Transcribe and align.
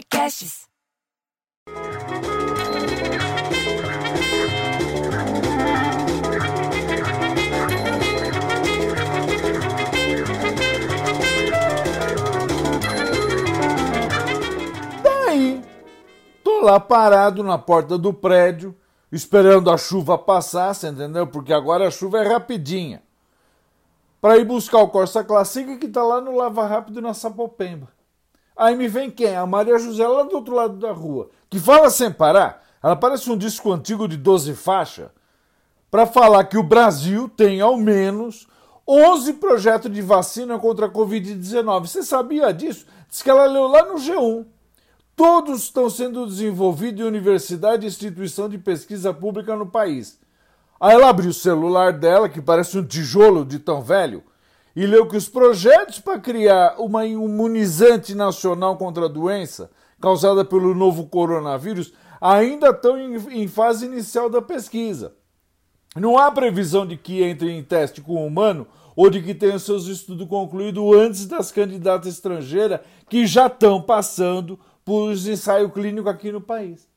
Podcasts. 0.00 0.66
Daí, 15.02 15.62
tô 16.42 16.62
lá 16.62 16.80
parado 16.80 17.42
na 17.42 17.58
porta 17.58 17.98
do 17.98 18.14
prédio, 18.14 18.74
esperando 19.12 19.70
a 19.70 19.76
chuva 19.76 20.16
passar, 20.16 20.74
você 20.74 20.88
entendeu? 20.88 21.26
Porque 21.26 21.52
agora 21.52 21.88
a 21.88 21.90
chuva 21.90 22.20
é 22.20 22.26
rapidinha. 22.26 23.02
Para 24.18 24.38
ir 24.38 24.46
buscar 24.46 24.78
o 24.78 24.88
Corsa 24.88 25.22
Classic 25.22 25.76
que 25.76 25.88
tá 25.88 26.02
lá 26.02 26.22
no 26.22 26.34
Lava 26.34 26.66
Rápido 26.66 27.02
na 27.02 27.12
Sapopemba. 27.12 27.99
Aí 28.60 28.76
me 28.76 28.88
vem 28.88 29.10
quem? 29.10 29.34
A 29.34 29.46
Maria 29.46 29.78
José 29.78 30.06
lá 30.06 30.22
do 30.22 30.36
outro 30.36 30.54
lado 30.54 30.76
da 30.76 30.92
rua, 30.92 31.30
que 31.48 31.58
fala 31.58 31.88
sem 31.88 32.12
parar. 32.12 32.62
Ela 32.82 32.94
parece 32.94 33.30
um 33.30 33.36
disco 33.36 33.72
antigo 33.72 34.06
de 34.06 34.18
12 34.18 34.54
faixas. 34.54 35.08
Para 35.90 36.04
falar 36.04 36.44
que 36.44 36.58
o 36.58 36.62
Brasil 36.62 37.26
tem 37.26 37.62
ao 37.62 37.78
menos 37.78 38.46
11 38.86 39.32
projetos 39.34 39.90
de 39.90 40.02
vacina 40.02 40.58
contra 40.58 40.84
a 40.84 40.90
Covid-19. 40.90 41.86
Você 41.86 42.02
sabia 42.02 42.52
disso? 42.52 42.84
Diz 43.08 43.22
que 43.22 43.30
ela 43.30 43.46
leu 43.46 43.66
lá 43.66 43.86
no 43.86 43.94
G1. 43.94 44.44
Todos 45.16 45.62
estão 45.62 45.88
sendo 45.88 46.26
desenvolvidos 46.26 47.00
em 47.00 47.08
universidade 47.08 47.86
e 47.86 47.88
instituição 47.88 48.46
de 48.46 48.58
pesquisa 48.58 49.14
pública 49.14 49.56
no 49.56 49.64
país. 49.64 50.20
Aí 50.78 50.92
ela 50.92 51.08
abriu 51.08 51.30
o 51.30 51.34
celular 51.34 51.94
dela, 51.94 52.28
que 52.28 52.42
parece 52.42 52.76
um 52.76 52.84
tijolo 52.84 53.42
de 53.42 53.58
tão 53.58 53.80
velho, 53.80 54.22
e 54.74 54.86
leu 54.86 55.06
que 55.06 55.16
os 55.16 55.28
projetos 55.28 55.98
para 55.98 56.18
criar 56.18 56.76
uma 56.78 57.04
imunizante 57.04 58.14
nacional 58.14 58.76
contra 58.76 59.06
a 59.06 59.08
doença 59.08 59.70
causada 60.00 60.44
pelo 60.44 60.74
novo 60.74 61.06
coronavírus 61.06 61.92
ainda 62.20 62.70
estão 62.70 62.98
em, 62.98 63.48
fase 63.48 63.86
inicial 63.86 64.28
da 64.28 64.40
pesquisa. 64.40 65.14
Não 65.96 66.16
há 66.16 66.30
previsão 66.30 66.86
de 66.86 66.96
que 66.96 67.22
entre 67.22 67.50
em 67.50 67.62
teste 67.62 68.00
com 68.00 68.14
o 68.14 68.26
humano 68.26 68.66
ou 68.94 69.10
de 69.10 69.22
que 69.22 69.34
tenham 69.34 69.58
seus 69.58 69.86
estudos 69.86 70.28
concluídos 70.28 70.82
antes 70.96 71.26
das 71.26 71.50
candidatas 71.50 72.14
estrangeiras 72.14 72.80
que 73.08 73.26
já 73.26 73.46
estão 73.46 73.80
passando 73.82 74.58
por 74.84 75.12
ensaio 75.12 75.70
clínico 75.70 76.08
aqui 76.08 76.30
no 76.30 76.40
país. 76.40 76.88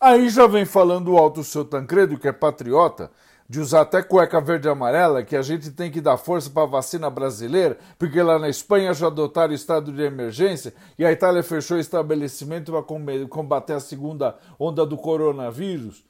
Aí 0.00 0.28
já 0.28 0.46
vem 0.46 0.64
falando 0.64 1.16
alto 1.16 1.40
o 1.40 1.44
seu 1.44 1.64
Tancredo, 1.64 2.18
que 2.18 2.26
é 2.26 2.32
patriota, 2.32 3.10
de 3.52 3.60
usar 3.60 3.82
até 3.82 4.02
cueca 4.02 4.40
verde 4.40 4.66
e 4.66 4.70
amarela, 4.70 5.22
que 5.22 5.36
a 5.36 5.42
gente 5.42 5.70
tem 5.72 5.90
que 5.90 6.00
dar 6.00 6.16
força 6.16 6.48
para 6.48 6.62
a 6.62 6.66
vacina 6.66 7.10
brasileira, 7.10 7.76
porque 7.98 8.22
lá 8.22 8.38
na 8.38 8.48
Espanha 8.48 8.94
já 8.94 9.08
adotaram 9.08 9.52
estado 9.52 9.92
de 9.92 10.00
emergência 10.00 10.72
e 10.98 11.04
a 11.04 11.12
Itália 11.12 11.42
fechou 11.42 11.76
o 11.76 11.80
estabelecimento 11.80 12.72
para 12.72 12.82
combater 13.28 13.74
a 13.74 13.80
segunda 13.80 14.38
onda 14.58 14.86
do 14.86 14.96
coronavírus. 14.96 16.02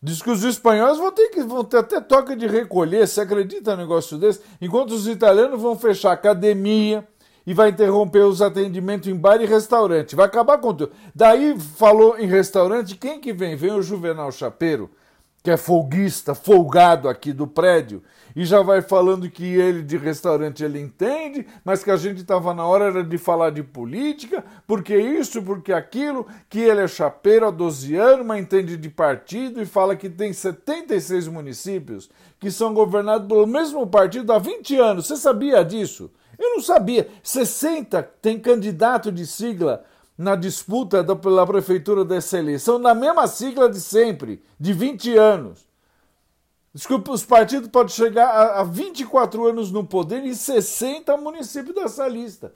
Diz 0.00 0.22
que 0.22 0.30
os 0.30 0.44
espanhóis 0.44 0.96
vão 0.96 1.10
ter 1.10 1.28
que 1.30 1.42
vão 1.42 1.64
ter 1.64 1.78
até 1.78 2.00
toque 2.00 2.36
de 2.36 2.46
recolher, 2.46 3.08
você 3.08 3.22
acredita 3.22 3.72
no 3.72 3.82
negócio 3.82 4.16
desse? 4.16 4.40
Enquanto 4.60 4.92
os 4.92 5.08
italianos 5.08 5.60
vão 5.60 5.76
fechar 5.76 6.12
academia 6.12 7.04
e 7.44 7.52
vai 7.52 7.70
interromper 7.70 8.22
os 8.22 8.40
atendimentos 8.40 9.08
em 9.08 9.16
bar 9.16 9.42
e 9.42 9.44
restaurante. 9.44 10.14
Vai 10.14 10.26
acabar 10.26 10.58
com 10.58 10.72
tudo. 10.72 10.92
Daí 11.12 11.58
falou 11.58 12.16
em 12.16 12.28
restaurante, 12.28 12.94
quem 12.94 13.20
que 13.20 13.32
vem? 13.32 13.56
Vem 13.56 13.72
o 13.72 13.82
Juvenal 13.82 14.30
Chapeiro 14.30 14.88
que 15.46 15.50
é 15.52 15.56
folguista, 15.56 16.34
folgado 16.34 17.08
aqui 17.08 17.32
do 17.32 17.46
prédio, 17.46 18.02
e 18.34 18.44
já 18.44 18.62
vai 18.62 18.82
falando 18.82 19.30
que 19.30 19.44
ele 19.44 19.80
de 19.80 19.96
restaurante 19.96 20.64
ele 20.64 20.80
entende, 20.80 21.46
mas 21.64 21.84
que 21.84 21.90
a 21.92 21.96
gente 21.96 22.20
estava 22.20 22.52
na 22.52 22.66
hora 22.66 22.86
era 22.86 23.04
de 23.04 23.16
falar 23.16 23.50
de 23.50 23.62
política, 23.62 24.44
porque 24.66 24.98
isso, 24.98 25.40
porque 25.40 25.72
aquilo, 25.72 26.26
que 26.50 26.58
ele 26.58 26.80
é 26.80 26.88
chapeiro 26.88 27.46
há 27.46 27.52
12 27.52 27.94
anos, 27.94 28.26
mas 28.26 28.40
entende 28.40 28.76
de 28.76 28.90
partido 28.90 29.62
e 29.62 29.66
fala 29.66 29.94
que 29.94 30.10
tem 30.10 30.32
76 30.32 31.28
municípios 31.28 32.10
que 32.40 32.50
são 32.50 32.74
governados 32.74 33.28
pelo 33.28 33.46
mesmo 33.46 33.86
partido 33.86 34.32
há 34.32 34.40
20 34.40 34.76
anos. 34.78 35.06
Você 35.06 35.16
sabia 35.16 35.64
disso? 35.64 36.10
Eu 36.36 36.56
não 36.56 36.60
sabia. 36.60 37.06
60 37.22 38.02
tem 38.20 38.40
candidato 38.40 39.12
de 39.12 39.24
sigla 39.24 39.84
na 40.16 40.34
disputa 40.34 41.02
da, 41.02 41.14
pela 41.14 41.46
prefeitura 41.46 42.04
dessa 42.04 42.38
eleição, 42.38 42.78
na 42.78 42.94
mesma 42.94 43.26
sigla 43.26 43.68
de 43.68 43.80
sempre, 43.80 44.42
de 44.58 44.72
20 44.72 45.16
anos. 45.16 45.66
Desculpa, 46.72 47.12
os 47.12 47.24
partidos 47.24 47.68
podem 47.70 47.94
chegar 47.94 48.26
a, 48.26 48.60
a 48.60 48.64
24 48.64 49.46
anos 49.46 49.70
no 49.70 49.84
poder 49.84 50.24
e 50.24 50.34
60 50.34 51.16
municípios 51.16 51.74
dessa 51.74 52.06
lista. 52.06 52.54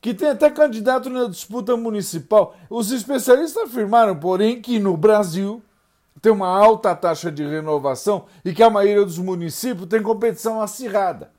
Que 0.00 0.12
tem 0.12 0.28
até 0.28 0.50
candidato 0.50 1.08
na 1.08 1.28
disputa 1.28 1.76
municipal. 1.76 2.54
Os 2.68 2.90
especialistas 2.90 3.64
afirmaram, 3.64 4.18
porém, 4.18 4.60
que 4.60 4.78
no 4.78 4.96
Brasil 4.96 5.62
tem 6.20 6.32
uma 6.32 6.48
alta 6.48 6.94
taxa 6.94 7.30
de 7.30 7.44
renovação 7.44 8.26
e 8.44 8.52
que 8.52 8.62
a 8.62 8.70
maioria 8.70 9.04
dos 9.04 9.18
municípios 9.18 9.88
tem 9.88 10.02
competição 10.02 10.60
acirrada. 10.60 11.33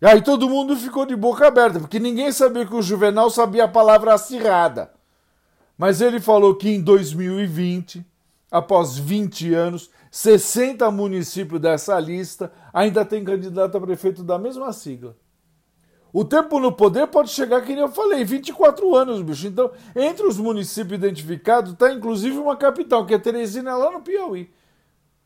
E 0.00 0.06
aí 0.06 0.22
todo 0.22 0.48
mundo 0.48 0.76
ficou 0.76 1.04
de 1.04 1.16
boca 1.16 1.46
aberta, 1.48 1.80
porque 1.80 1.98
ninguém 1.98 2.30
sabia 2.30 2.64
que 2.64 2.74
o 2.74 2.82
Juvenal 2.82 3.30
sabia 3.30 3.64
a 3.64 3.68
palavra 3.68 4.14
acirrada. 4.14 4.92
Mas 5.76 6.00
ele 6.00 6.20
falou 6.20 6.54
que 6.54 6.68
em 6.68 6.80
2020, 6.80 8.04
após 8.50 8.96
20 8.96 9.54
anos, 9.54 9.90
60 10.10 10.90
municípios 10.90 11.60
dessa 11.60 11.98
lista 11.98 12.52
ainda 12.72 13.04
tem 13.04 13.24
candidato 13.24 13.76
a 13.76 13.80
prefeito 13.80 14.22
da 14.22 14.38
mesma 14.38 14.72
sigla. 14.72 15.16
O 16.12 16.24
tempo 16.24 16.58
no 16.58 16.72
poder 16.72 17.06
pode 17.08 17.30
chegar, 17.30 17.60
que 17.60 17.72
nem 17.74 17.82
eu 17.82 17.88
falei, 17.88 18.24
24 18.24 18.94
anos, 18.94 19.20
bicho. 19.20 19.46
Então, 19.46 19.70
entre 19.94 20.26
os 20.26 20.38
municípios 20.38 20.98
identificados, 20.98 21.72
está 21.72 21.92
inclusive 21.92 22.38
uma 22.38 22.56
capital, 22.56 23.04
que 23.04 23.14
é 23.14 23.18
Teresina, 23.18 23.76
lá 23.76 23.90
no 23.90 24.00
Piauí. 24.00 24.50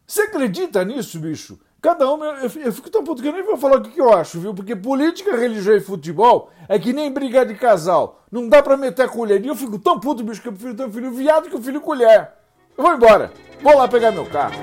Você 0.06 0.22
acredita 0.22 0.84
nisso, 0.84 1.20
bicho? 1.20 1.58
Cada 1.82 2.08
um, 2.08 2.24
eu, 2.24 2.48
eu, 2.64 2.72
fico 2.72 2.88
tão 2.88 3.02
puto 3.02 3.20
que 3.20 3.26
eu 3.26 3.32
nem 3.32 3.42
vou 3.42 3.56
falar 3.56 3.78
o 3.78 3.82
que, 3.82 4.00
eu 4.00 4.14
acho, 4.14 4.38
viu? 4.38 4.54
Porque 4.54 4.76
política, 4.76 5.36
religião 5.36 5.74
e 5.74 5.80
futebol 5.80 6.48
é 6.68 6.78
que 6.78 6.92
nem 6.92 7.12
brigar 7.12 7.44
de 7.44 7.56
casal. 7.56 8.22
Não 8.30 8.48
dá 8.48 8.62
pra 8.62 8.76
meter 8.76 9.02
a 9.02 9.08
colher. 9.08 9.44
E 9.44 9.48
eu 9.48 9.56
fico 9.56 9.76
tão 9.80 9.98
puto, 9.98 10.22
bicho, 10.22 10.40
que 10.40 10.46
eu 10.46 10.52
prefiro 10.52 10.76
ter 10.76 10.86
um 10.86 10.92
filho 10.92 11.10
viado 11.10 11.50
que 11.50 11.56
um 11.56 11.60
filho 11.60 11.80
colher. 11.80 12.30
Eu 12.78 12.84
vou 12.84 12.94
embora. 12.94 13.32
Vou 13.60 13.76
lá 13.76 13.88
pegar 13.88 14.12
meu 14.12 14.24
carro. 14.26 14.54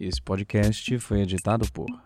Esse 0.00 0.22
podcast 0.22 0.98
foi 0.98 1.20
editado 1.20 1.70
por 1.72 2.05